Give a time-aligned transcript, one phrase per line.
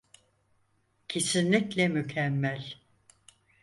[1.07, 2.75] Kesinlikle mükemmel.